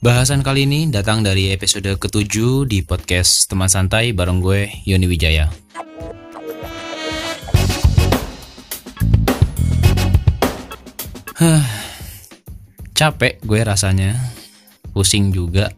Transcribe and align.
Bahasan 0.00 0.40
kali 0.40 0.64
ini 0.64 0.88
datang 0.88 1.20
dari 1.20 1.52
episode 1.52 1.92
ketujuh 2.00 2.64
di 2.64 2.80
podcast 2.80 3.52
Teman 3.52 3.68
Santai 3.68 4.16
bareng 4.16 4.40
gue, 4.40 4.72
Yoni 4.88 5.04
Wijaya. 5.04 5.52
Huh, 11.36 11.64
capek 12.96 13.44
gue 13.44 13.60
rasanya, 13.60 14.16
pusing 14.96 15.36
juga. 15.36 15.68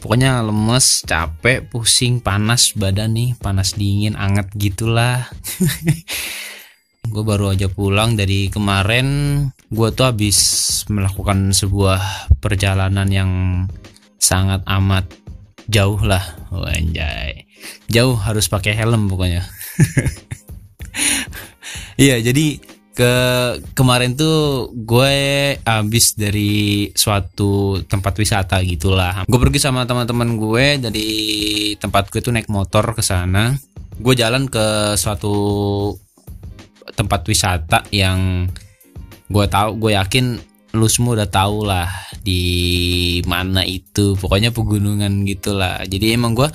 Pokoknya 0.00 0.40
lemes, 0.40 1.04
capek, 1.04 1.60
pusing, 1.68 2.24
panas 2.24 2.72
badan 2.72 3.20
nih, 3.20 3.36
panas 3.36 3.76
dingin, 3.76 4.16
anget 4.16 4.48
gitulah. 4.56 5.28
gue 7.12 7.20
baru 7.20 7.52
aja 7.52 7.68
pulang 7.68 8.16
dari 8.16 8.48
kemarin 8.48 9.06
gue 9.74 9.88
tuh 9.90 10.06
habis 10.06 10.38
melakukan 10.86 11.50
sebuah 11.50 12.30
perjalanan 12.38 13.10
yang 13.10 13.30
sangat 14.22 14.62
amat 14.64 15.10
jauh 15.66 15.98
lah. 16.00 16.22
Oh, 16.54 16.62
anjay. 16.62 17.50
Jauh 17.90 18.14
harus 18.14 18.46
pakai 18.46 18.78
helm 18.78 19.10
pokoknya. 19.10 19.42
Iya 21.94 22.18
jadi 22.18 22.58
ke 22.94 23.14
kemarin 23.74 24.14
tuh 24.14 24.70
gue 24.74 25.14
habis 25.62 26.14
dari 26.14 26.90
suatu 26.94 27.82
tempat 27.86 28.14
wisata 28.18 28.58
gitulah. 28.62 29.26
Gue 29.26 29.38
pergi 29.38 29.62
sama 29.62 29.86
teman-teman 29.86 30.34
gue 30.38 30.66
dari 30.78 31.10
tempat 31.78 32.10
gue 32.10 32.22
tuh 32.22 32.34
naik 32.34 32.50
motor 32.50 32.94
ke 32.94 33.02
sana. 33.02 33.54
Gue 33.98 34.14
jalan 34.18 34.50
ke 34.50 34.94
suatu 34.98 35.34
tempat 36.94 37.26
wisata 37.26 37.86
yang 37.90 38.50
gue 39.30 39.44
tahu 39.48 39.80
gue 39.80 39.92
yakin 39.96 40.36
lu 40.74 40.90
semua 40.90 41.22
udah 41.22 41.30
tahu 41.30 41.64
lah 41.64 41.86
di 42.20 42.42
mana 43.30 43.62
itu. 43.62 44.18
Pokoknya 44.18 44.50
pegunungan 44.50 45.22
gitulah. 45.22 45.86
Jadi 45.86 46.18
emang 46.18 46.34
gue 46.34 46.50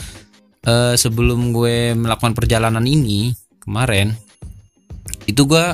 uh, 0.68 0.94
sebelum 1.00 1.56
gue 1.56 1.96
melakukan 1.96 2.36
perjalanan 2.36 2.84
ini 2.84 3.32
kemarin 3.64 4.12
itu 5.24 5.46
gue 5.46 5.66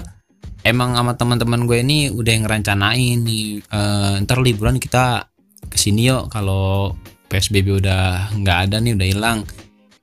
emang 0.61 0.94
sama 0.94 1.17
teman-teman 1.17 1.66
gue 1.66 1.78
ini 1.81 2.11
udah 2.14 2.31
yang 2.31 2.44
ngerencanain 2.45 3.17
nih 3.23 3.64
uh, 3.72 4.22
ntar 4.22 4.41
liburan 4.41 4.78
kita 4.78 5.25
ke 5.66 5.78
sini 5.81 6.06
yuk. 6.09 6.30
Kalau 6.30 6.94
psbb 7.25 7.81
udah 7.81 8.30
nggak 8.38 8.58
ada 8.69 8.78
nih 8.78 8.94
udah 8.94 9.08
hilang 9.09 9.39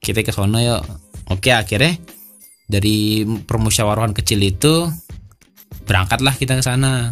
kita 0.03 0.27
ke 0.27 0.35
sana 0.35 0.59
yuk. 0.67 0.83
Oke 1.31 1.55
akhirnya 1.55 1.95
dari 2.67 3.23
permusyawaratan 3.23 4.17
kecil 4.17 4.43
itu 4.43 4.91
berangkatlah 5.87 6.35
kita 6.39 6.59
ke 6.59 6.65
sana. 6.65 7.11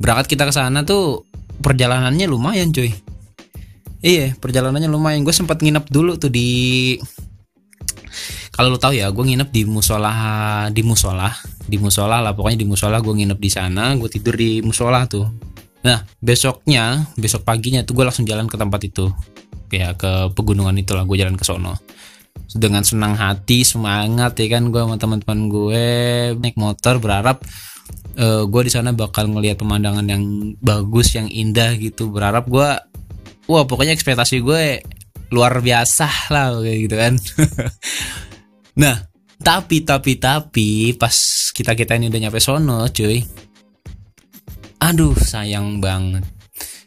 Berangkat 0.00 0.26
kita 0.32 0.48
ke 0.48 0.54
sana 0.54 0.84
tuh 0.84 1.28
perjalanannya 1.60 2.26
lumayan 2.28 2.72
cuy. 2.72 2.92
Iya 4.00 4.36
perjalanannya 4.36 4.88
lumayan. 4.88 5.24
Gue 5.24 5.36
sempat 5.36 5.60
nginep 5.60 5.92
dulu 5.92 6.16
tuh 6.16 6.32
di 6.32 6.96
kalau 8.50 8.76
lo 8.76 8.78
tahu 8.82 8.92
ya 8.98 9.08
gue 9.08 9.24
nginep 9.24 9.48
di 9.54 9.62
musola 9.64 10.12
di 10.68 10.82
musola 10.84 11.28
di 11.68 11.76
musola 11.76 12.20
lah. 12.24 12.32
Pokoknya 12.32 12.58
di 12.60 12.68
musola 12.68 13.00
gue 13.00 13.12
nginep 13.12 13.38
di 13.38 13.50
sana 13.52 13.92
gue 13.96 14.08
tidur 14.08 14.36
di 14.36 14.64
musola 14.64 15.04
tuh. 15.04 15.28
Nah 15.84 16.04
besoknya 16.20 17.08
besok 17.16 17.44
paginya 17.44 17.84
tuh 17.84 17.96
gue 17.96 18.04
langsung 18.08 18.24
jalan 18.24 18.48
ke 18.48 18.56
tempat 18.56 18.80
itu. 18.84 19.12
Ya 19.70 19.94
ke 19.94 20.34
pegunungan 20.34 20.74
itulah 20.80 21.06
gue 21.06 21.16
jalan 21.20 21.38
ke 21.38 21.44
sono 21.46 21.78
dengan 22.50 22.82
senang 22.82 23.14
hati 23.14 23.62
semangat 23.62 24.34
ya 24.42 24.58
kan 24.58 24.74
gue 24.74 24.80
sama 24.82 24.98
teman-teman 24.98 25.40
gue 25.46 25.84
naik 26.34 26.58
motor 26.58 26.98
berharap 26.98 27.38
uh, 28.18 28.42
gue 28.46 28.62
di 28.66 28.72
sana 28.72 28.90
bakal 28.90 29.30
ngelihat 29.30 29.60
pemandangan 29.60 30.06
yang 30.06 30.54
bagus 30.58 31.14
yang 31.14 31.30
indah 31.30 31.76
gitu. 31.78 32.10
Berharap 32.10 32.50
gue 32.50 32.68
wah 33.46 33.64
pokoknya 33.66 33.94
ekspektasi 33.94 34.42
gue 34.42 34.82
luar 35.30 35.62
biasa 35.62 36.30
lah 36.32 36.58
kayak 36.58 36.78
gitu 36.88 36.96
kan. 36.96 37.14
Nah 38.70 38.96
tapi 39.42 39.82
tapi 39.84 40.16
tapi 40.16 40.94
pas 40.96 41.12
kita 41.52 41.74
kita 41.76 41.98
ini 41.98 42.08
udah 42.08 42.20
nyampe 42.22 42.40
sono 42.40 42.86
cuy. 42.88 43.18
Aduh 44.80 45.12
sayang 45.18 45.82
banget. 45.82 46.24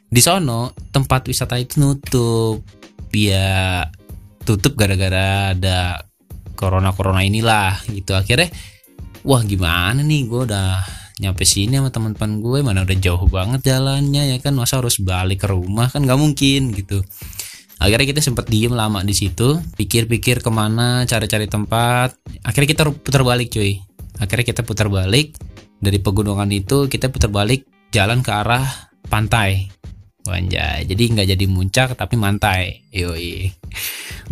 Di 0.09 0.17
sono 0.23 0.73
tempat 0.89 1.27
wisata 1.29 1.59
itu 1.59 1.77
nutup. 1.77 2.65
Ya 3.13 3.85
tutup 4.43 4.75
gara-gara 4.75 5.55
ada 5.55 6.07
corona 6.53 6.95
corona 6.95 7.23
inilah 7.23 7.83
gitu. 7.91 8.15
Akhirnya 8.15 8.51
wah 9.25 9.41
gimana 9.43 9.99
nih? 10.03 10.27
Gue 10.27 10.47
udah 10.47 10.83
nyampe 11.19 11.43
sini 11.47 11.79
sama 11.79 11.89
teman-teman 11.91 12.41
gue 12.41 12.59
mana 12.63 12.83
udah 12.83 12.97
jauh 12.99 13.25
banget 13.27 13.73
jalannya 13.73 14.35
ya 14.35 14.37
kan? 14.39 14.55
Masa 14.55 14.79
harus 14.79 14.99
balik 14.99 15.43
ke 15.43 15.47
rumah? 15.51 15.89
Kan 15.89 16.07
nggak 16.07 16.19
mungkin 16.19 16.71
gitu. 16.75 17.01
Akhirnya 17.83 18.15
kita 18.15 18.21
sempat 18.23 18.47
diem 18.47 18.71
lama 18.71 19.03
di 19.03 19.11
situ 19.11 19.59
pikir-pikir 19.75 20.39
ke 20.39 20.51
mana 20.53 21.03
cari-cari 21.03 21.51
tempat. 21.51 22.15
Akhirnya 22.47 22.69
kita 22.71 22.83
putar 22.95 23.27
balik 23.27 23.51
cuy. 23.51 23.83
Akhirnya 24.23 24.45
kita 24.47 24.61
putar 24.63 24.87
balik. 24.87 25.35
Dari 25.83 25.99
pegunungan 25.99 26.47
itu 26.47 26.87
kita 26.87 27.11
putar 27.11 27.27
balik 27.27 27.67
jalan 27.91 28.23
ke 28.23 28.31
arah 28.31 28.63
pantai 29.11 29.82
Wanjay, 30.23 30.87
jadi 30.87 31.03
nggak 31.03 31.27
jadi 31.35 31.45
muncak 31.51 31.99
tapi 31.99 32.15
mantai. 32.15 32.87
Yoi. 32.95 33.51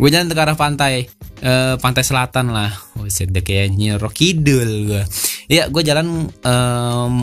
Gue 0.00 0.08
jalan 0.08 0.32
ke 0.32 0.40
arah 0.40 0.56
pantai, 0.56 1.04
uh, 1.44 1.76
pantai 1.76 2.00
selatan 2.00 2.48
lah. 2.48 2.72
Oh, 2.96 3.04
kayak 3.08 3.76
nyerok 3.76 4.16
kidul 4.16 4.88
gue. 4.88 5.04
Iya, 5.52 5.68
gue 5.68 5.82
jalan 5.84 6.32
um, 6.32 7.14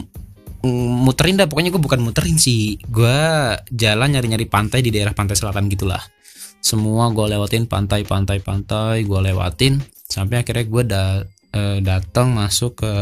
muterin 1.01 1.41
dah. 1.41 1.49
Pokoknya 1.49 1.73
gue 1.73 1.81
bukan 1.81 1.97
muterin 1.97 2.37
sih. 2.37 2.77
Gue 2.85 3.17
jalan 3.73 4.13
nyari-nyari 4.13 4.45
pantai 4.45 4.85
di 4.85 4.93
daerah 4.93 5.17
pantai 5.17 5.33
selatan 5.33 5.65
gitulah. 5.65 6.05
Semua 6.61 7.09
gue 7.09 7.25
lewatin 7.25 7.65
pantai, 7.65 8.05
pantai. 8.05 9.01
Gue 9.01 9.19
lewatin 9.23 9.81
sampai 10.05 10.45
akhirnya 10.45 10.65
gue 10.69 10.83
da 10.85 11.03
uh, 11.57 11.77
datang 11.81 12.37
masuk 12.37 12.85
ke 12.85 12.93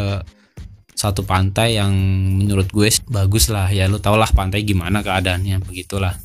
satu 0.97 1.21
pantai 1.21 1.77
yang 1.77 1.93
menurut 2.41 2.73
gue 2.73 2.89
bagus 3.05 3.53
lah. 3.53 3.69
Ya 3.69 3.85
lu 3.85 4.01
tau 4.01 4.17
lah 4.17 4.33
pantai 4.33 4.65
gimana 4.65 5.05
keadaannya 5.05 5.61
begitulah. 5.61 6.17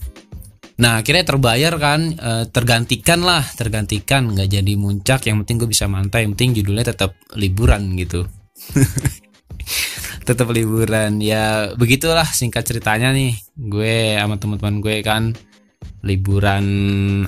Nah 0.80 1.04
akhirnya 1.04 1.28
terbayar 1.28 1.76
kan 1.76 2.16
e, 2.16 2.32
tergantikan 2.48 3.20
lah 3.20 3.44
tergantikan. 3.52 4.32
Nggak 4.32 4.48
jadi 4.48 4.72
muncak 4.80 5.28
yang 5.28 5.44
penting 5.44 5.60
gue 5.60 5.68
bisa 5.68 5.84
mantai. 5.92 6.24
Yang 6.24 6.32
penting 6.40 6.50
judulnya 6.64 6.88
tetap 6.88 7.12
liburan 7.36 7.92
gitu. 8.00 8.24
Tetap 10.28 10.48
liburan. 10.48 11.20
Ya 11.20 11.76
begitulah 11.76 12.24
singkat 12.24 12.64
ceritanya 12.64 13.12
nih. 13.12 13.36
Gue 13.52 14.16
sama 14.16 14.40
teman-teman 14.40 14.80
gue 14.80 14.96
kan 15.04 15.36
liburan 16.00 16.64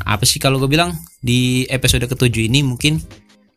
apa 0.01 0.25
sih 0.25 0.41
kalau 0.41 0.57
gue 0.57 0.71
bilang? 0.73 0.97
Di 1.21 1.69
episode 1.69 2.09
ketujuh 2.09 2.49
ini 2.49 2.65
mungkin 2.65 3.05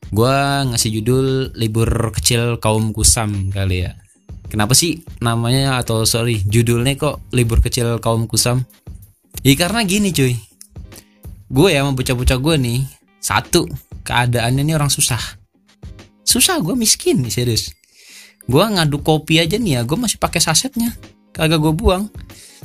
gue 0.08 0.36
ngasih 0.72 0.90
judul 1.00 1.52
libur 1.56 1.88
kecil 2.16 2.62
kaum 2.64 2.96
kusam 2.96 3.52
kali 3.52 3.88
ya. 3.88 4.00
Kenapa 4.48 4.72
sih 4.72 5.04
namanya 5.20 5.84
atau 5.84 6.08
sorry 6.08 6.40
judulnya 6.48 6.96
kok 6.96 7.20
libur 7.36 7.60
kecil 7.60 8.00
kaum 8.00 8.32
kusam? 8.32 8.64
Ya 9.44 9.54
karena 9.60 9.84
gini 9.84 10.16
cuy. 10.16 10.40
Gue 11.52 11.76
ya 11.76 11.84
bocah-bocah 11.84 12.40
gue 12.40 12.56
nih 12.56 12.80
satu 13.20 13.68
keadaannya 14.08 14.64
ini 14.64 14.74
orang 14.76 14.92
susah. 14.92 15.20
Susah 16.24 16.60
gue 16.64 16.76
miskin 16.80 17.20
nih 17.24 17.32
serius. 17.32 17.76
Gue 18.48 18.64
ngaduk 18.64 19.04
kopi 19.04 19.44
aja 19.44 19.60
nih 19.60 19.80
ya 19.80 19.82
gue 19.84 19.98
masih 20.00 20.16
pakai 20.20 20.40
sasetnya. 20.40 20.96
Kagak 21.36 21.60
gue 21.60 21.74
buang. 21.76 22.08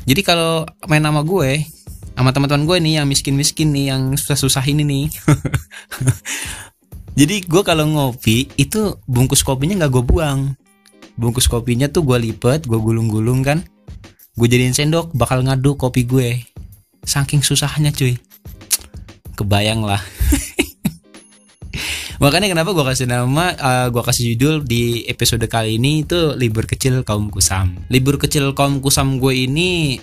Jadi 0.06 0.22
kalau 0.22 0.62
main 0.86 1.02
nama 1.02 1.26
gue 1.26 1.66
sama 2.12 2.30
teman-teman 2.30 2.68
gue 2.68 2.76
nih 2.78 2.94
yang 3.02 3.06
miskin-miskin 3.08 3.72
nih 3.72 3.94
yang 3.94 4.02
susah-susah 4.14 4.62
ini 4.68 4.84
nih 4.84 5.04
jadi 7.12 7.44
gue 7.44 7.60
kalau 7.60 7.84
ngopi 7.84 8.48
itu 8.56 8.96
bungkus 9.04 9.44
kopinya 9.44 9.84
nggak 9.84 9.92
gue 9.92 10.04
buang. 10.04 10.56
Bungkus 11.20 11.44
kopinya 11.44 11.84
tuh 11.92 12.08
gue 12.08 12.16
lipet 12.16 12.64
gue 12.64 12.78
gulung-gulung 12.80 13.44
kan. 13.44 13.60
Gue 14.32 14.48
jadiin 14.48 14.72
sendok 14.72 15.12
bakal 15.12 15.44
ngaduk 15.44 15.76
kopi 15.76 16.08
gue. 16.08 16.40
Saking 17.04 17.44
susahnya 17.44 17.92
cuy. 17.92 18.16
Kebayang 19.36 19.84
lah. 19.84 20.00
Makanya 22.22 22.48
kenapa 22.48 22.72
gue 22.72 22.84
kasih 22.86 23.10
nama 23.10 23.52
uh, 23.60 23.60
eh, 23.60 23.86
gue 23.92 24.02
kasih 24.06 24.24
judul 24.32 24.54
di 24.64 25.04
episode 25.10 25.44
kali 25.50 25.76
ini 25.76 26.08
itu 26.08 26.32
libur 26.32 26.64
kecil 26.64 27.04
kaum 27.04 27.28
kusam. 27.28 27.76
Libur 27.92 28.16
kecil 28.16 28.56
kaum 28.56 28.80
kusam 28.80 29.20
gue 29.20 29.36
ini 29.36 30.00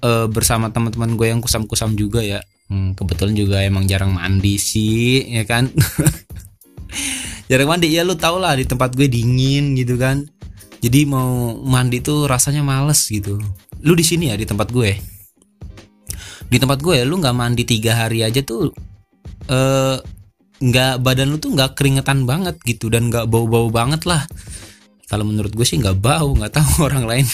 uh, 0.00 0.24
bersama 0.32 0.72
teman-teman 0.72 1.12
gue 1.12 1.28
yang 1.28 1.44
kusam-kusam 1.44 1.92
juga 1.92 2.24
ya. 2.24 2.40
Hmm, 2.68 2.92
kebetulan 2.92 3.32
juga 3.32 3.64
emang 3.64 3.88
jarang 3.88 4.12
mandi 4.12 4.60
sih 4.60 5.24
ya 5.24 5.48
kan 5.48 5.72
jarang 7.48 7.68
mandi. 7.68 7.90
Ya 7.90 8.04
lu 8.04 8.14
tau 8.14 8.36
lah 8.38 8.54
di 8.54 8.68
tempat 8.68 8.94
gue 8.94 9.08
dingin 9.08 9.74
gitu 9.74 9.96
kan. 9.96 10.28
Jadi 10.78 11.08
mau 11.10 11.58
mandi 11.58 11.98
tuh 11.98 12.30
rasanya 12.30 12.62
males 12.62 13.02
gitu. 13.10 13.40
Lu 13.82 13.92
di 13.98 14.06
sini 14.06 14.30
ya 14.30 14.38
di 14.38 14.46
tempat 14.46 14.70
gue? 14.70 14.94
Di 16.48 16.56
tempat 16.56 16.78
gue 16.78 17.02
lu 17.02 17.18
nggak 17.18 17.34
mandi 17.34 17.66
tiga 17.66 18.06
hari 18.06 18.22
aja 18.22 18.40
tuh 18.40 18.70
eh 19.48 19.98
nggak 20.58 21.02
badan 21.02 21.30
lu 21.30 21.38
tuh 21.38 21.54
nggak 21.54 21.78
keringetan 21.78 22.26
banget 22.26 22.58
gitu 22.66 22.90
dan 22.90 23.10
nggak 23.10 23.26
bau-bau 23.26 23.72
banget 23.72 24.06
lah. 24.06 24.22
Kalau 25.08 25.24
menurut 25.24 25.50
gue 25.50 25.66
sih 25.66 25.80
nggak 25.80 25.98
bau 25.98 26.36
nggak 26.36 26.54
tahu 26.54 26.72
orang 26.88 27.04
lain 27.08 27.26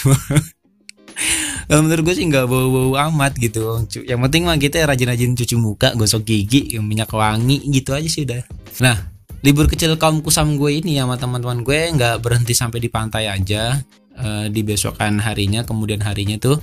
Kalau 1.65 1.81
menurut 1.81 2.05
gue 2.05 2.15
sih 2.17 2.27
nggak 2.29 2.47
bau-bau 2.49 2.97
amat 3.11 3.37
gitu. 3.41 3.85
Yang 4.05 4.21
penting 4.29 4.43
mah 4.45 4.57
kita 4.61 4.85
rajin-rajin 4.85 5.33
cuci 5.33 5.57
muka, 5.57 5.97
gosok 5.97 6.25
gigi, 6.25 6.77
minyak 6.81 7.09
wangi 7.13 7.61
gitu 7.73 7.97
aja 7.97 8.05
sih 8.05 8.29
udah. 8.29 8.45
Nah, 8.85 9.14
libur 9.45 9.69
kecil 9.69 10.01
kaum 10.01 10.25
kusam 10.25 10.57
gue 10.57 10.81
ini 10.81 10.97
sama 10.97 11.21
teman-teman 11.21 11.61
gue 11.61 11.93
nggak 11.93 12.25
berhenti 12.25 12.57
sampai 12.57 12.81
di 12.81 12.89
pantai 12.89 13.29
aja. 13.29 13.77
Eh, 14.15 14.47
di 14.47 14.63
besokan 14.63 15.19
harinya, 15.19 15.67
kemudian 15.67 15.99
harinya 16.07 16.39
tuh 16.39 16.63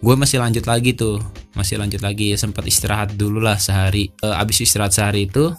gue 0.00 0.14
masih 0.16 0.38
lanjut 0.40 0.64
lagi 0.64 0.96
tuh, 0.96 1.20
masih 1.52 1.76
lanjut 1.76 2.00
lagi 2.00 2.32
sempat 2.38 2.62
istirahat 2.64 3.18
dulu 3.18 3.42
lah 3.42 3.58
sehari. 3.58 4.06
Eh, 4.22 4.34
abis 4.38 4.62
istirahat 4.62 4.94
sehari 4.94 5.26
itu, 5.26 5.50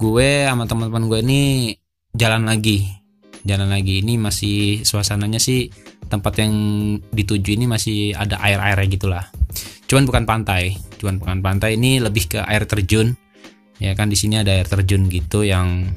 gue 0.00 0.28
sama 0.48 0.64
teman-teman 0.64 1.04
gue 1.04 1.20
ini 1.20 1.42
jalan 2.16 2.48
lagi, 2.48 2.88
jalan 3.44 3.68
lagi 3.68 4.00
ini 4.00 4.16
masih 4.16 4.82
suasananya 4.88 5.36
sih 5.36 5.68
tempat 6.08 6.32
yang 6.40 6.54
dituju 7.12 7.60
ini 7.60 7.68
masih 7.68 8.16
ada 8.16 8.40
air-airnya 8.40 8.88
gitulah. 8.88 9.24
Cuman 9.84 10.08
bukan 10.08 10.24
pantai, 10.24 10.80
cuman 10.96 11.20
bukan 11.20 11.38
pantai 11.44 11.76
ini 11.76 12.00
lebih 12.00 12.24
ke 12.34 12.40
air 12.40 12.64
terjun. 12.64 13.12
Ya 13.82 13.92
kan 13.98 14.10
di 14.10 14.16
sini 14.18 14.38
ada 14.38 14.54
air 14.54 14.66
terjun 14.66 15.10
gitu 15.10 15.42
yang 15.42 15.90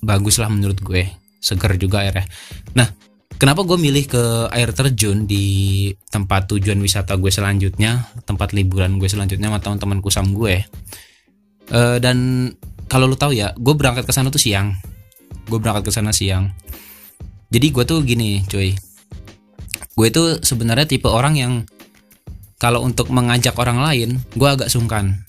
bagus 0.00 0.40
lah 0.40 0.48
menurut 0.48 0.80
gue, 0.80 1.08
seger 1.40 1.76
juga 1.76 2.04
airnya. 2.04 2.24
Nah, 2.72 2.88
kenapa 3.36 3.64
gue 3.68 3.76
milih 3.76 4.04
ke 4.08 4.24
air 4.52 4.72
terjun 4.72 5.28
di 5.28 5.88
tempat 6.08 6.48
tujuan 6.50 6.80
wisata 6.80 7.20
gue 7.20 7.28
selanjutnya, 7.28 8.08
tempat 8.24 8.56
liburan 8.56 8.96
gue 8.96 9.08
selanjutnya 9.08 9.52
sama 9.52 9.60
teman-teman 9.60 9.98
kusam 10.00 10.32
gue. 10.32 10.64
Eh, 11.70 11.96
dan 12.00 12.48
kalau 12.88 13.06
lu 13.06 13.14
tahu 13.14 13.36
ya, 13.36 13.52
gue 13.54 13.74
berangkat 13.76 14.08
ke 14.08 14.12
sana 14.16 14.32
tuh 14.32 14.40
siang. 14.40 14.74
Gue 15.46 15.60
berangkat 15.60 15.88
ke 15.88 15.92
sana 15.92 16.10
siang. 16.16 16.50
Jadi 17.52 17.66
gue 17.70 17.84
tuh 17.84 18.00
gini, 18.02 18.40
cuy 18.48 18.72
gue 20.00 20.06
itu 20.08 20.40
sebenarnya 20.40 20.88
tipe 20.88 21.12
orang 21.12 21.34
yang 21.36 21.52
kalau 22.56 22.80
untuk 22.80 23.12
mengajak 23.12 23.52
orang 23.60 23.84
lain 23.84 24.16
gue 24.32 24.48
agak 24.48 24.72
sungkan 24.72 25.28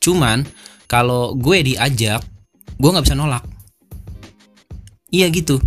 cuman 0.00 0.48
kalau 0.88 1.36
gue 1.36 1.62
diajak 1.62 2.24
gue 2.80 2.90
nggak 2.90 3.04
bisa 3.04 3.14
nolak. 3.14 3.44
Iya 5.12 5.28
gitu. 5.28 5.60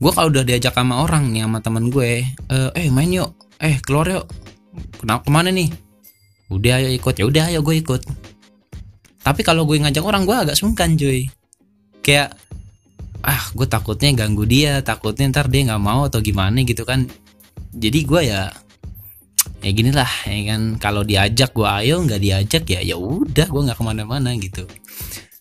Gue 0.00 0.12
kalau 0.14 0.32
udah 0.32 0.46
diajak 0.46 0.72
sama 0.72 1.02
orang 1.02 1.28
nih 1.34 1.44
sama 1.44 1.58
teman 1.60 1.90
gue 1.90 2.24
eh 2.24 2.70
eh 2.78 2.88
main 2.88 3.10
yuk. 3.10 3.34
Eh 3.58 3.82
keluar 3.82 4.06
yuk. 4.08 4.26
Kenapa 5.02 5.26
ke 5.26 5.30
mana 5.34 5.50
nih? 5.50 5.68
Udah 6.48 6.78
ayo 6.80 6.88
ikut. 6.94 7.14
Ya 7.18 7.24
udah 7.26 7.44
ayo 7.50 7.60
gue 7.66 7.76
ikut. 7.82 8.02
Tapi 9.20 9.40
kalau 9.44 9.68
gue 9.68 9.76
ngajak 9.82 10.04
orang 10.06 10.24
gue 10.24 10.36
agak 10.36 10.56
sungkan 10.56 10.94
cuy. 10.96 11.28
Kayak 12.00 12.38
ah 13.20 13.42
gue 13.52 13.68
takutnya 13.68 14.16
ganggu 14.16 14.48
dia 14.48 14.80
takutnya 14.80 15.28
ntar 15.28 15.52
dia 15.52 15.68
nggak 15.68 15.82
mau 15.82 16.08
atau 16.08 16.22
gimana 16.24 16.62
gitu 16.64 16.86
kan. 16.86 17.04
Jadi 17.74 18.06
gue 18.06 18.20
ya 18.30 18.48
ya 19.60 19.70
gini 19.72 19.90
lah 19.92 20.08
ya 20.26 20.56
kan. 20.56 20.80
Kalau 20.80 21.04
diajak 21.04 21.52
gue 21.52 21.68
ayo 21.68 22.00
nggak 22.04 22.20
diajak 22.20 22.64
ya 22.68 22.80
ya 22.80 22.96
udah 22.96 23.46
gue 23.46 23.62
nggak 23.68 23.78
ke 23.78 23.84
mana-mana 23.84 24.32
gitu. 24.36 24.64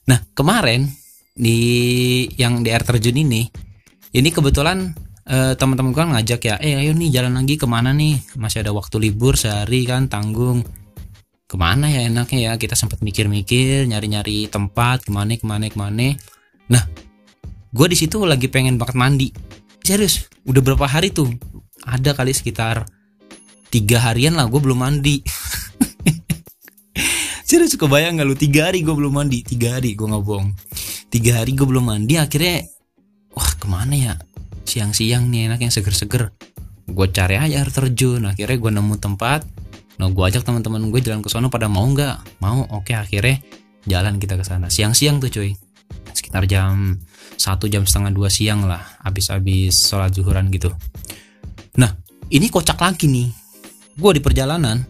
Nah 0.07 0.19
kemarin 0.36 0.88
di 1.36 2.27
yang 2.36 2.62
di 2.62 2.69
air 2.71 2.83
terjun 2.83 3.16
ini 3.16 3.48
ini 4.12 4.30
kebetulan 4.30 4.92
eh, 5.24 5.54
teman-teman 5.56 5.95
gue 5.95 6.04
ngajak 6.04 6.42
ya 6.44 6.56
eh 6.60 6.75
ayo 6.83 6.92
nih 6.92 7.10
jalan 7.16 7.33
lagi 7.39 7.56
ke 7.56 7.66
mana 7.66 7.95
nih? 7.95 8.19
Masih 8.36 8.62
ada 8.63 8.75
waktu 8.75 9.00
libur 9.00 9.39
sehari 9.39 9.88
kan 9.88 10.12
tanggung. 10.12 10.68
Ke 11.50 11.57
mana 11.57 11.89
ya 11.89 12.06
enaknya 12.06 12.39
ya? 12.39 12.54
Kita 12.62 12.77
sempat 12.77 13.01
mikir-mikir 13.01 13.89
nyari-nyari 13.89 14.51
tempat 14.54 15.07
ke 15.07 15.10
mana 15.10 15.33
ke 15.33 15.45
mana 15.48 15.65
ke 15.65 15.77
mana. 15.80 16.13
Nah 16.69 16.83
gue 17.69 17.88
di 17.89 17.98
situ 17.98 18.22
lagi 18.27 18.51
pengen 18.51 18.77
banget 18.77 18.95
mandi. 19.00 19.30
Serius 19.81 20.30
udah 20.45 20.62
berapa 20.62 20.86
hari 20.86 21.10
tuh 21.10 21.33
ada 21.81 22.13
kali 22.13 22.30
sekitar 22.36 22.86
tiga 23.69 24.01
harian 24.01 24.36
lah 24.36 24.50
gue 24.50 24.62
belum 24.62 24.80
mandi. 24.81 25.21
Serius 27.50 27.77
kebayang 27.77 28.21
gak 28.21 28.27
lu? 28.30 28.36
Tiga 28.38 28.69
hari 28.69 28.86
gue 28.86 28.94
belum 28.94 29.13
mandi. 29.13 29.42
Tiga 29.42 29.77
hari 29.77 29.98
gue 29.98 30.06
nggak 30.06 30.25
bohong. 30.25 30.54
Tiga 31.10 31.42
hari 31.42 31.57
gue 31.57 31.66
belum 31.66 31.89
mandi 31.89 32.21
akhirnya 32.21 32.62
wah 33.33 33.51
ke 33.57 33.66
mana 33.66 33.95
ya? 33.98 34.13
Siang-siang 34.69 35.33
nih 35.33 35.50
enak 35.50 35.66
yang 35.66 35.74
seger-seger. 35.74 36.30
Gue 36.86 37.07
cari 37.10 37.42
aja 37.42 37.62
air 37.62 37.69
terjun. 37.74 38.30
Akhirnya 38.30 38.57
gue 38.57 38.71
nemu 38.74 38.95
tempat. 39.01 39.42
Nah 39.98 40.13
gue 40.13 40.24
ajak 40.25 40.45
teman-teman 40.45 40.94
gue 40.94 41.01
jalan 41.01 41.25
ke 41.25 41.30
sana 41.30 41.50
pada 41.50 41.65
mau 41.65 41.86
nggak? 41.89 42.42
Mau 42.42 42.69
oke 42.69 42.94
akhirnya 42.94 43.42
jalan 43.89 44.22
kita 44.22 44.38
ke 44.38 44.45
sana. 44.45 44.69
Siang-siang 44.69 45.18
tuh 45.18 45.33
cuy. 45.33 45.57
Sekitar 46.13 46.45
jam 46.45 47.01
satu 47.33 47.65
jam 47.65 47.89
setengah 47.89 48.13
dua 48.13 48.30
siang 48.30 48.69
lah 48.69 49.01
habis-habis 49.01 49.74
sholat 49.74 50.13
zuhuran 50.13 50.54
gitu. 50.54 50.69
Nah 51.81 51.98
ini 52.30 52.45
kocak 52.54 52.77
lagi 52.77 53.10
nih 53.10 53.38
gue 54.00 54.12
di 54.16 54.22
perjalanan 54.24 54.88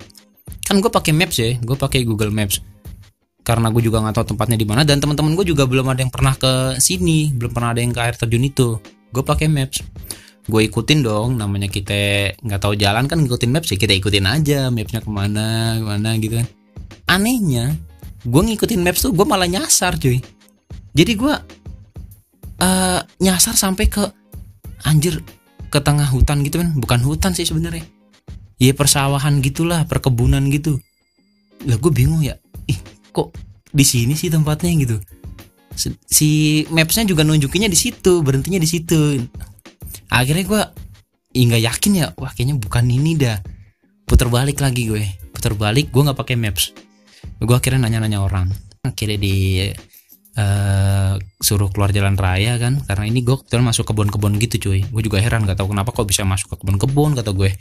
kan 0.70 0.78
gue 0.78 0.92
pakai 0.94 1.18
maps 1.18 1.36
ya 1.42 1.58
gue 1.58 1.74
pakai 1.74 2.06
Google 2.06 2.30
Maps. 2.30 2.62
Karena 3.42 3.74
gue 3.74 3.82
juga 3.82 3.98
nggak 4.06 4.14
tahu 4.14 4.38
tempatnya 4.38 4.62
di 4.62 4.68
mana 4.70 4.86
dan 4.86 5.02
teman-teman 5.02 5.34
gue 5.34 5.42
juga 5.50 5.66
belum 5.66 5.90
ada 5.90 6.06
yang 6.06 6.14
pernah 6.14 6.38
ke 6.38 6.78
sini 6.78 7.34
belum 7.34 7.50
pernah 7.50 7.74
ada 7.74 7.82
yang 7.82 7.90
ke 7.90 8.02
air 8.06 8.14
terjun 8.14 8.46
itu. 8.46 8.78
Gue 9.10 9.26
pakai 9.26 9.50
maps. 9.50 9.82
Gue 10.46 10.70
ikutin 10.70 11.02
dong 11.02 11.42
namanya 11.42 11.66
kita 11.66 12.38
nggak 12.38 12.62
tahu 12.62 12.78
jalan 12.78 13.10
kan 13.10 13.18
ngikutin 13.26 13.50
maps 13.50 13.74
ya 13.74 13.78
kita 13.82 13.98
ikutin 13.98 14.30
aja 14.30 14.70
mapsnya 14.70 15.02
ke 15.02 15.10
mana 15.10 15.82
ke 15.82 15.86
mana 15.90 16.10
gitu 16.22 16.38
kan. 16.38 16.48
Anehnya 17.10 17.74
gue 18.22 18.42
ngikutin 18.54 18.86
maps 18.86 19.02
tuh 19.02 19.18
gue 19.18 19.26
malah 19.26 19.50
nyasar 19.50 19.98
cuy. 19.98 20.22
Jadi 20.94 21.12
gue 21.18 21.34
eh 22.62 23.02
nyasar 23.18 23.58
sampai 23.58 23.90
ke 23.90 24.06
anjir 24.86 25.26
ke 25.74 25.82
tengah 25.82 26.06
hutan 26.06 26.46
gitu 26.46 26.62
kan. 26.62 26.78
Bukan 26.78 27.02
hutan 27.02 27.34
sih 27.34 27.50
sebenarnya 27.50 27.98
ya 28.60 28.76
persawahan 28.76 29.40
gitulah 29.40 29.88
perkebunan 29.88 30.44
gitu. 30.52 30.78
Lah 31.66 31.80
gue 31.80 31.92
bingung 31.92 32.22
ya 32.22 32.36
ih 32.68 32.78
kok 33.16 33.34
di 33.72 33.88
sini 33.88 34.14
sih 34.14 34.28
tempatnya 34.28 34.76
gitu? 34.76 34.98
Si- 36.06 36.68
mapsnya 36.68 37.08
juga 37.08 37.24
nunjukinnya 37.24 37.72
di 37.72 37.80
situ 37.80 38.20
berhentinya 38.20 38.60
di 38.60 38.68
situ. 38.68 39.24
Akhirnya 40.12 40.44
gue 40.44 40.62
nggak 41.40 41.62
yakin 41.64 41.92
ya 41.96 42.08
wah 42.20 42.30
kayaknya 42.36 42.60
bukan 42.60 42.86
ini 42.92 43.16
dah. 43.16 43.40
Putar 44.04 44.28
balik 44.28 44.60
lagi 44.60 44.90
gue 44.90 45.04
putar 45.32 45.56
balik 45.56 45.88
gue 45.90 46.02
nggak 46.04 46.20
pakai 46.20 46.36
maps. 46.36 46.76
Gue 47.40 47.56
akhirnya 47.56 47.88
nanya-nanya 47.88 48.20
orang. 48.20 48.52
Akhirnya 48.84 49.16
di 49.16 49.64
eh, 50.36 50.99
suruh 51.40 51.72
keluar 51.72 51.96
jalan 51.96 52.20
raya 52.20 52.60
kan 52.60 52.84
karena 52.84 53.08
ini 53.08 53.24
gue 53.24 53.40
kebetulan 53.40 53.72
masuk 53.72 53.88
kebun-kebun 53.88 54.36
gitu 54.44 54.70
cuy. 54.70 54.84
Gue 54.84 55.02
juga 55.08 55.24
heran 55.24 55.48
gak 55.48 55.64
tahu 55.64 55.72
kenapa 55.72 55.96
kok 55.96 56.04
bisa 56.04 56.28
masuk 56.28 56.52
ke 56.52 56.56
kebun-kebun 56.60 57.16
kata 57.16 57.32
gue. 57.32 57.56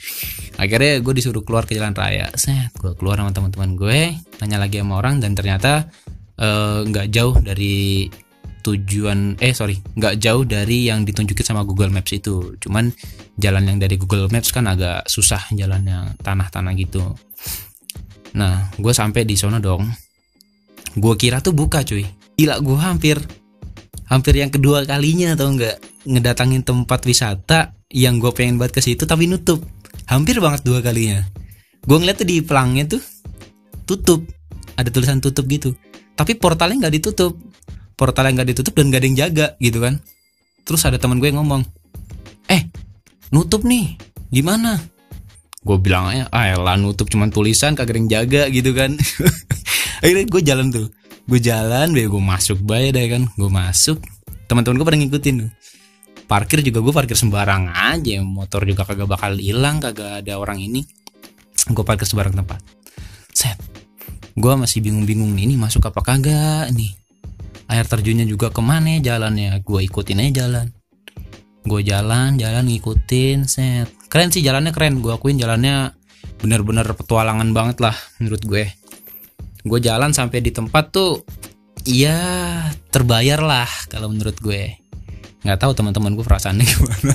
Akhirnya 0.58 0.98
gue 0.98 1.12
disuruh 1.14 1.46
keluar 1.46 1.62
ke 1.62 1.78
jalan 1.78 1.94
raya. 1.94 2.26
Set 2.34 2.74
gue 2.74 2.98
keluar 2.98 3.22
sama 3.22 3.30
teman-teman 3.30 3.78
gue 3.78 3.98
nanya 4.42 4.58
lagi 4.58 4.82
sama 4.82 4.98
orang 4.98 5.22
dan 5.22 5.38
ternyata 5.38 5.86
eh, 6.42 6.80
nggak 6.90 7.06
jauh 7.14 7.38
dari 7.38 8.10
tujuan 8.58 9.38
eh 9.38 9.54
sorry 9.54 9.78
nggak 9.78 10.18
jauh 10.18 10.42
dari 10.42 10.90
yang 10.90 11.06
ditunjukin 11.06 11.46
sama 11.46 11.62
Google 11.62 11.94
Maps 11.94 12.10
itu. 12.10 12.58
Cuman 12.58 12.90
jalan 13.38 13.62
yang 13.62 13.78
dari 13.78 13.94
Google 13.94 14.26
Maps 14.26 14.50
kan 14.50 14.66
agak 14.66 15.06
susah 15.06 15.54
jalannya 15.54 16.18
tanah-tanah 16.18 16.74
gitu. 16.74 17.14
Nah 18.34 18.74
gue 18.74 18.90
sampai 18.90 19.22
di 19.22 19.38
sana 19.38 19.62
dong. 19.62 19.86
Gue 20.98 21.14
kira 21.14 21.38
tuh 21.38 21.54
buka 21.54 21.86
cuy. 21.86 22.02
Gila 22.34 22.58
gue 22.58 22.78
hampir 22.82 23.22
hampir 24.08 24.34
yang 24.40 24.48
kedua 24.48 24.88
kalinya 24.88 25.36
atau 25.36 25.52
enggak 25.52 25.76
ngedatangin 26.08 26.64
tempat 26.64 27.04
wisata 27.04 27.76
yang 27.92 28.20
gue 28.20 28.32
pengen 28.32 28.56
buat 28.56 28.72
ke 28.72 28.80
situ 28.80 29.04
tapi 29.04 29.28
nutup. 29.28 29.60
Hampir 30.08 30.40
banget 30.40 30.64
dua 30.64 30.80
kalinya. 30.80 31.20
Gue 31.84 31.96
ngeliat 32.00 32.20
tuh 32.20 32.28
di 32.28 32.40
pelangnya 32.40 32.96
tuh 32.96 33.02
tutup. 33.84 34.24
Ada 34.76 34.88
tulisan 34.88 35.20
tutup 35.20 35.44
gitu. 35.48 35.76
Tapi 36.16 36.36
portalnya 36.36 36.88
nggak 36.88 36.94
ditutup. 37.00 37.36
Portalnya 37.92 38.40
nggak 38.40 38.48
ditutup 38.56 38.72
dan 38.78 38.88
gak 38.88 39.00
ada 39.04 39.06
yang 39.06 39.18
jaga 39.18 39.46
gitu 39.60 39.78
kan. 39.84 40.00
Terus 40.64 40.82
ada 40.88 40.96
teman 40.96 41.20
gue 41.20 41.28
ngomong 41.28 41.62
eh 42.48 42.72
nutup 43.32 43.64
nih. 43.68 44.00
Gimana? 44.32 44.80
Gue 45.60 45.76
bilang 45.76 46.08
aja 46.08 46.24
ah 46.32 46.48
elah 46.48 46.80
nutup. 46.80 47.12
Cuman 47.12 47.28
tulisan 47.28 47.76
kagak 47.76 47.96
ada 47.96 47.98
yang 48.00 48.08
jaga 48.08 48.42
gitu 48.48 48.72
kan. 48.72 48.96
Akhirnya 50.04 50.24
gue 50.24 50.42
jalan 50.44 50.66
tuh 50.72 50.88
gue 51.28 51.40
jalan 51.44 51.92
be 51.92 52.08
gue 52.08 52.22
masuk 52.24 52.58
bae 52.64 52.88
deh 52.88 53.04
kan. 53.12 53.28
Gue 53.36 53.52
masuk 53.52 54.00
teman-teman 54.48 54.80
gue 54.80 54.86
pada 54.88 54.98
ngikutin 54.98 55.36
parkir 56.24 56.64
juga 56.64 56.80
gue 56.80 56.92
parkir 56.92 57.16
sembarang 57.16 57.68
aja 57.72 58.20
motor 58.24 58.64
juga 58.64 58.84
kagak 58.88 59.08
bakal 59.08 59.36
hilang 59.36 59.80
kagak 59.80 60.24
ada 60.24 60.40
orang 60.40 60.60
ini. 60.60 60.88
Gue 61.68 61.84
parkir 61.84 62.08
sembarang 62.08 62.32
tempat. 62.32 62.60
Set 63.36 63.60
gue 64.38 64.54
masih 64.54 64.80
bingung-bingung 64.80 65.34
nih 65.34 65.50
ini 65.50 65.54
masuk 65.60 65.84
apa 65.84 66.00
kagak 66.00 66.72
nih. 66.72 66.96
Air 67.68 67.84
terjunnya 67.84 68.24
juga 68.24 68.48
ke 68.48 68.64
mana 68.64 68.96
jalannya? 68.96 69.60
Gue 69.60 69.84
ikutin 69.84 70.24
aja 70.24 70.48
jalan. 70.48 70.72
Gue 71.68 71.84
jalan 71.84 72.40
jalan 72.40 72.64
ngikutin 72.64 73.44
set. 73.44 73.92
Keren 74.08 74.32
sih 74.32 74.40
jalannya 74.40 74.72
keren. 74.72 75.04
Gue 75.04 75.12
akuin 75.12 75.36
jalannya 75.36 75.92
bener-bener 76.40 76.86
petualangan 76.96 77.50
banget 77.50 77.82
lah 77.82 77.96
menurut 78.22 78.40
gue 78.46 78.64
gue 79.68 79.80
jalan 79.84 80.10
sampai 80.16 80.40
di 80.40 80.50
tempat 80.50 80.90
tuh 80.90 81.22
ya 81.84 82.18
terbayar 82.90 83.38
lah 83.44 83.70
kalau 83.92 84.10
menurut 84.10 84.34
gue. 84.40 84.74
Nggak 85.46 85.58
tahu 85.62 85.72
teman-teman 85.76 86.18
gue 86.18 86.24
perasaannya 86.26 86.66
gimana. 86.74 87.14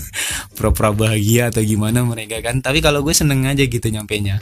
Pura-pura 0.55 0.95
bahagia 0.95 1.51
atau 1.51 1.65
gimana 1.65 2.05
mereka 2.07 2.39
kan. 2.39 2.63
Tapi 2.63 2.79
kalau 2.79 3.03
gue 3.03 3.11
seneng 3.11 3.43
aja 3.49 3.65
gitu 3.65 3.89
nyampe 3.91 4.15
nya 4.21 4.39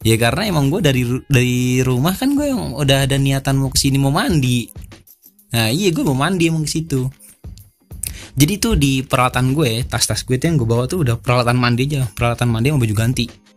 ya 0.00 0.16
karena 0.16 0.48
emang 0.48 0.72
gue 0.72 0.80
dari 0.80 1.04
dari 1.28 1.84
rumah 1.84 2.16
kan 2.16 2.32
gue 2.32 2.48
yang 2.48 2.72
udah 2.72 3.04
ada 3.04 3.20
niatan 3.20 3.60
mau 3.60 3.68
ke 3.68 3.78
sini 3.84 4.00
mau 4.00 4.08
mandi. 4.08 4.64
Nah 5.52 5.68
iya 5.68 5.92
gue 5.92 6.04
mau 6.06 6.16
mandi 6.16 6.48
emang 6.48 6.64
ke 6.64 6.72
situ. 6.72 7.04
Jadi 8.30 8.54
tuh 8.56 8.74
di 8.80 9.04
peralatan 9.04 9.52
gue 9.52 9.84
tas-tas 9.84 10.24
gue 10.24 10.40
tuh 10.40 10.46
yang 10.48 10.56
gue 10.56 10.68
bawa 10.68 10.88
tuh 10.88 11.04
udah 11.04 11.20
peralatan 11.20 11.60
mandi 11.60 11.84
aja. 11.90 12.08
Peralatan 12.08 12.48
mandi 12.48 12.72
sama 12.72 12.80
baju 12.80 12.96
ganti 12.96 13.49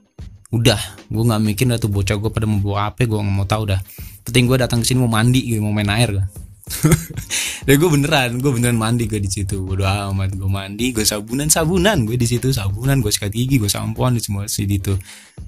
udah 0.54 0.78
gue 1.10 1.24
nggak 1.26 1.42
mikir 1.42 1.66
tuh 1.82 1.90
bocah 1.90 2.14
gue 2.14 2.30
pada 2.30 2.46
mau 2.46 2.62
bawa 2.62 2.94
apa 2.94 3.10
gue 3.10 3.18
nggak 3.18 3.36
mau 3.36 3.50
tahu 3.50 3.74
dah. 3.74 3.82
Penting 4.24 4.46
gue 4.46 4.58
datang 4.62 4.80
ke 4.82 4.86
sini 4.86 5.02
mau 5.02 5.12
mandi 5.12 5.42
gitu 5.42 5.60
mau 5.60 5.74
main 5.74 5.90
air 5.90 6.14
kan 6.14 6.28
Dan 7.68 7.76
gue 7.80 7.90
beneran, 7.92 8.30
gue 8.40 8.52
beneran 8.52 8.80
mandi 8.80 9.08
gue 9.08 9.20
di 9.20 9.28
situ. 9.28 9.64
Bodo 9.64 9.84
amat 9.84 10.36
gue 10.36 10.48
mandi, 10.48 10.96
gue 10.96 11.04
sabunan 11.04 11.48
sabunan. 11.48 12.08
Gue 12.08 12.16
di 12.16 12.28
situ 12.28 12.52
sabunan 12.52 13.00
gue 13.04 13.12
sikat 13.12 13.32
gigi, 13.32 13.60
gue 13.60 13.72
sampoan 13.72 14.16
di 14.16 14.22
semua 14.24 14.48
di 14.48 14.52
situ. 14.52 14.96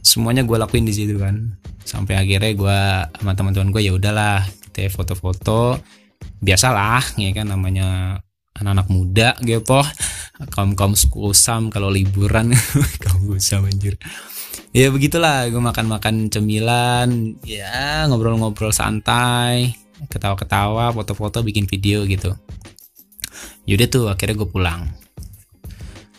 Semuanya 0.04 0.44
gue 0.44 0.56
lakuin 0.60 0.88
di 0.88 0.96
situ 0.96 1.16
kan. 1.20 1.56
Sampai 1.84 2.20
akhirnya 2.20 2.52
gue 2.56 2.80
sama 3.20 3.32
teman-teman 3.36 3.70
gue 3.72 3.82
ya 3.84 3.94
udahlah 3.96 4.44
kita 4.72 4.92
foto-foto. 4.92 5.80
Biasalah 6.40 7.16
ya 7.20 7.32
kan 7.32 7.52
namanya 7.52 8.20
anak-anak 8.56 8.88
muda 8.88 9.30
gitu 9.44 9.84
kaum 10.52 10.76
kaum 10.76 10.96
kusam 10.96 11.72
kalau 11.72 11.92
liburan. 11.92 12.52
Kaum 13.04 13.28
kusam 13.32 13.68
anjir 13.68 13.96
ya 14.76 14.92
begitulah. 14.92 15.48
Gue 15.50 15.62
makan-makan 15.62 16.30
cemilan. 16.30 17.40
Ya 17.46 18.06
ngobrol-ngobrol 18.10 18.76
santai. 18.76 19.76
Ketawa-ketawa 20.12 20.92
foto-foto 20.92 21.42
bikin 21.42 21.66
video 21.66 22.04
gitu. 22.06 22.36
Yaudah 23.66 23.88
tuh 23.90 24.06
akhirnya 24.12 24.36
gue 24.40 24.50
pulang. 24.50 24.82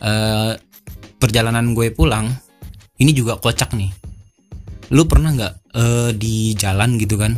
Uh, 0.03 0.53
perjalanan 1.17 1.73
gue 1.73 1.89
pulang 1.93 2.29
ini 2.97 3.13
juga 3.13 3.37
kocak 3.37 3.77
nih. 3.77 3.93
Lu 4.95 5.05
pernah 5.05 5.35
nggak 5.35 5.55
uh, 5.77 6.11
di 6.17 6.57
jalan 6.57 6.97
gitu 6.97 7.21
kan? 7.21 7.37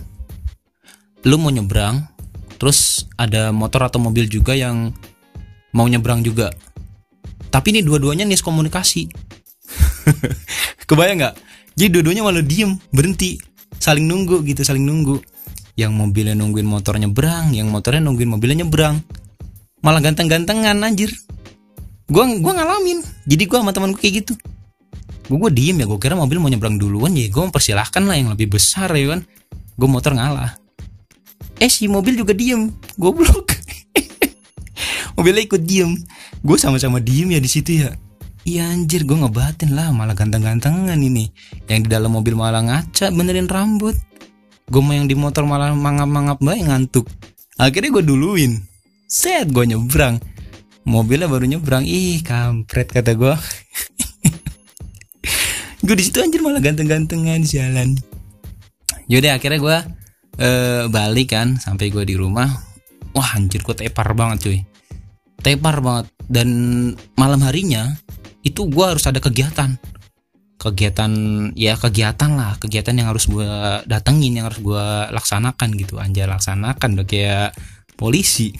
Lu 1.26 1.36
mau 1.40 1.50
nyebrang 1.50 2.02
terus 2.58 3.06
ada 3.14 3.54
motor 3.54 3.86
atau 3.86 4.02
mobil 4.02 4.26
juga 4.26 4.54
yang 4.54 4.90
mau 5.74 5.86
nyebrang 5.86 6.22
juga. 6.22 6.50
Tapi 7.48 7.72
ini 7.72 7.80
dua-duanya 7.80 8.28
nih 8.28 8.38
komunikasi 8.44 9.08
kebayang 10.88 11.20
nggak? 11.20 11.34
Jadi 11.76 11.88
dua-duanya 11.92 12.24
malah 12.24 12.42
diem 12.42 12.74
berhenti 12.90 13.36
saling 13.76 14.08
nunggu 14.08 14.40
gitu 14.48 14.64
saling 14.64 14.82
nunggu. 14.82 15.20
Yang 15.78 15.94
mobilnya 15.94 16.34
nungguin 16.34 16.66
motor 16.66 16.98
nyebrang 16.98 17.54
yang 17.54 17.70
motornya 17.70 18.02
nungguin 18.02 18.26
mobilnya 18.26 18.66
nyebrang. 18.66 18.98
Malah 19.84 20.02
ganteng-gantengan 20.02 20.74
anjir. 20.82 21.12
Gua 22.10 22.26
gua 22.42 22.58
ngalamin. 22.58 22.98
Jadi 23.28 23.46
gua 23.46 23.62
sama 23.62 23.70
temanku 23.70 24.02
kayak 24.02 24.26
gitu. 24.26 24.34
Gua 25.30 25.46
gua 25.46 25.50
diem 25.54 25.78
ya 25.78 25.86
gua 25.86 26.02
kira 26.02 26.18
mobil 26.18 26.42
mau 26.42 26.50
nyebrang 26.50 26.80
duluan 26.80 27.14
ya. 27.14 27.30
Gua 27.30 27.46
mempersilahkan 27.46 28.02
lah 28.02 28.16
yang 28.18 28.34
lebih 28.34 28.58
besar 28.58 28.90
ya 28.98 29.14
kan. 29.14 29.22
Gua 29.78 29.86
motor 29.86 30.18
ngalah. 30.18 30.58
Eh 31.62 31.70
si 31.70 31.86
mobil 31.86 32.18
juga 32.18 32.34
diem. 32.34 32.74
Goblok. 32.98 33.54
Mobilnya 35.14 35.42
ikut 35.46 35.62
diem. 35.62 35.94
Gue 36.42 36.54
sama-sama 36.58 37.02
diem 37.02 37.34
ya 37.34 37.42
di 37.42 37.50
situ 37.50 37.82
ya 37.82 37.90
Iya 38.48 38.72
anjir 38.72 39.04
gue 39.04 39.12
ngebatin 39.12 39.76
lah 39.76 39.92
malah 39.92 40.16
ganteng-gantengan 40.16 40.96
ini. 40.96 41.28
Yang 41.68 41.84
di 41.84 41.88
dalam 41.92 42.16
mobil 42.16 42.32
malah 42.32 42.64
ngaca 42.64 43.12
benerin 43.12 43.44
rambut. 43.44 43.92
Gue 44.72 44.80
mau 44.80 44.96
yang 44.96 45.04
di 45.04 45.12
motor 45.12 45.44
malah 45.44 45.76
mangap-mangap 45.76 46.40
baik 46.40 46.64
ngantuk. 46.64 47.04
Akhirnya 47.60 48.00
gue 48.00 48.04
duluin. 48.08 48.56
Set 49.04 49.52
gue 49.52 49.68
nyebrang. 49.68 50.16
Mobilnya 50.88 51.28
baru 51.28 51.44
nyebrang. 51.44 51.84
Ih 51.84 52.24
kampret 52.24 52.88
kata 52.88 53.12
gue 53.20 53.36
Gue 55.84 55.96
di 56.00 56.08
situ 56.08 56.24
anjir 56.24 56.40
malah 56.40 56.64
ganteng-gantengan 56.64 57.44
jalan. 57.44 58.00
Yaudah 59.12 59.36
akhirnya 59.36 59.60
gue 59.60 59.76
uh, 60.40 60.82
balik 60.88 61.36
kan 61.36 61.60
Sampai 61.60 61.92
gue 61.92 62.08
di 62.08 62.16
rumah. 62.16 62.48
Wah 63.12 63.28
anjir 63.36 63.60
gue 63.60 63.76
tepar 63.76 64.16
banget 64.16 64.40
cuy. 64.40 64.58
Tepar 65.44 65.84
banget. 65.84 66.08
Dan 66.24 66.48
malam 67.12 67.44
harinya 67.44 67.92
itu 68.42 68.66
gue 68.68 68.84
harus 68.84 69.04
ada 69.06 69.18
kegiatan. 69.18 69.74
Kegiatan 70.58 71.12
ya 71.54 71.78
kegiatan 71.78 72.30
lah. 72.34 72.58
Kegiatan 72.58 72.94
yang 72.98 73.08
harus 73.14 73.30
gue 73.30 73.48
datengin 73.86 74.38
yang 74.38 74.50
harus 74.50 74.58
gue 74.58 74.86
laksanakan 75.14 75.68
gitu. 75.78 75.98
Anjay 76.02 76.26
laksanakan 76.26 76.98
udah 76.98 77.06
kayak 77.06 77.50
polisi. 77.98 78.54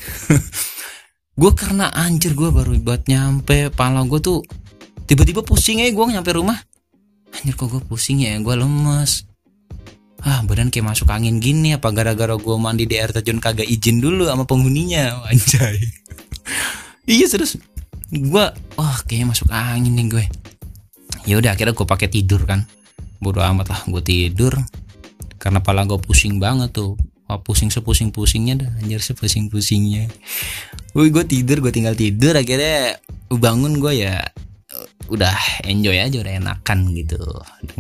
Gue 1.38 1.54
karena 1.54 1.86
anjir 1.94 2.34
gue 2.34 2.50
baru 2.50 2.74
buat 2.82 3.06
nyampe 3.06 3.70
pala 3.70 4.02
gue 4.02 4.18
tuh 4.18 4.42
tiba-tiba 5.06 5.46
pusing 5.46 5.78
aja 5.78 5.94
gue 5.94 6.04
nyampe 6.10 6.34
rumah. 6.34 6.58
Anjir 7.30 7.54
kok 7.54 7.70
gue 7.70 7.78
pusing 7.86 8.26
ya? 8.26 8.34
Gue 8.42 8.58
lemes. 8.58 9.22
Ah 10.26 10.42
badan 10.42 10.74
kayak 10.74 10.90
masuk 10.90 11.06
angin 11.14 11.38
gini 11.38 11.78
apa 11.78 11.94
gara-gara 11.94 12.34
gue 12.34 12.56
mandi 12.58 12.90
di 12.90 12.98
air 12.98 13.14
terjun 13.14 13.38
kagak 13.38 13.70
izin 13.70 14.02
dulu 14.02 14.26
sama 14.26 14.50
penghuninya? 14.50 15.14
Anjay. 15.30 15.78
Iya 17.06 17.30
terus 17.30 17.54
gue 18.10 18.44
wah 18.74 18.97
kayaknya 19.08 19.32
masuk 19.32 19.48
angin 19.48 19.96
nih 19.96 20.06
gue. 20.12 20.24
Ya 21.24 21.40
udah 21.40 21.56
akhirnya 21.56 21.72
gue 21.72 21.88
pakai 21.88 22.12
tidur 22.12 22.44
kan. 22.44 22.68
Bodo 23.18 23.40
amat 23.40 23.72
lah 23.72 23.80
gue 23.88 24.02
tidur. 24.04 24.52
Karena 25.40 25.64
pala 25.64 25.88
gue 25.88 25.96
pusing 25.96 26.36
banget 26.36 26.76
tuh. 26.76 27.00
Wah 27.28 27.40
pusing 27.40 27.68
sepusing 27.72 28.08
pusingnya 28.08 28.64
dah 28.64 28.70
anjir 28.80 29.04
sepusing 29.04 29.52
pusingnya 29.52 30.08
Wih 30.96 31.12
gue 31.12 31.24
tidur 31.28 31.60
gue 31.60 31.68
tinggal 31.68 31.92
tidur 31.92 32.32
akhirnya 32.32 32.96
bangun 33.28 33.76
gue 33.84 34.00
ya 34.00 34.24
udah 35.08 35.64
enjoy 35.64 35.96
aja 35.96 36.20
udah 36.20 36.34
enakan 36.36 36.92
gitu. 36.92 37.20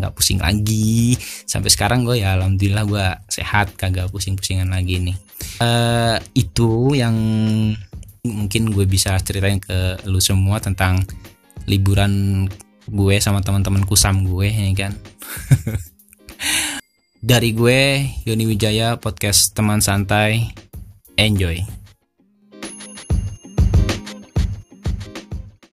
Nggak 0.00 0.12
pusing 0.16 0.40
lagi. 0.40 1.16
Sampai 1.44 1.68
sekarang 1.68 2.04
gue 2.04 2.24
ya 2.24 2.36
alhamdulillah 2.40 2.84
gue 2.88 3.06
sehat 3.28 3.76
kagak 3.76 4.08
pusing-pusingan 4.08 4.72
lagi 4.72 5.00
nih. 5.00 5.16
Uh, 5.60 6.16
itu 6.32 6.96
yang 6.96 7.16
mungkin 8.28 8.70
gue 8.72 8.84
bisa 8.84 9.16
ceritain 9.20 9.60
ke 9.60 10.00
lu 10.08 10.20
semua 10.20 10.60
tentang 10.60 11.02
liburan 11.68 12.44
gue 12.88 13.16
sama 13.20 13.44
teman-teman 13.44 13.84
kusam 13.84 14.24
gue 14.24 14.48
ya 14.48 14.68
kan? 14.76 14.92
Dari 17.28 17.50
gue 17.50 17.80
Yoni 18.24 18.44
Wijaya 18.46 18.96
podcast 19.00 19.52
teman 19.52 19.82
santai. 19.82 20.54
Enjoy 21.18 21.77